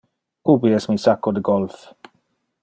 [0.53, 1.79] Ubi es mi sacco de golf?